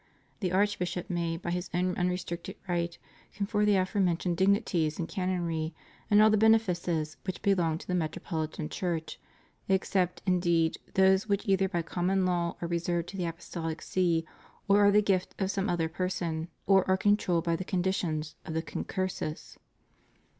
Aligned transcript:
The 0.39 0.51
archbishop 0.51 1.11
may 1.11 1.37
by 1.37 1.51
his 1.51 1.69
own 1.75 1.95
unrestricted 1.95 2.55
right 2.67 2.97
confer 3.35 3.65
the 3.65 3.75
aforementioned 3.75 4.35
dignities^ 4.35 4.95
the 4.95 5.05
canonry, 5.05 5.73
and 6.09 6.23
all 6.23 6.31
the 6.31 6.37
benefices 6.39 7.17
which 7.23 7.43
belong 7.43 7.77
to 7.77 7.85
the 7.87 7.93
Metropohtan 7.93 8.71
Church; 8.71 9.19
except, 9.69 10.23
indeed, 10.25 10.79
those 10.95 11.29
which 11.29 11.47
either 11.47 11.69
by 11.69 11.83
conmion 11.83 12.25
law 12.25 12.57
are 12.63 12.67
reserved 12.67 13.09
to 13.09 13.17
the 13.17 13.25
Apostohc 13.25 13.79
See, 13.83 14.25
or 14.67 14.79
are 14.83 14.89
the 14.91 15.03
gift 15.03 15.35
of 15.37 15.51
some 15.51 15.69
other 15.69 15.87
person, 15.87 16.47
or 16.65 16.83
are 16.89 16.97
controlled 16.97 17.43
by 17.43 17.55
the 17.55 17.63
conditions 17.63 18.33
of 18.43 18.55
the 18.55 18.63
concursus. 18.63 19.59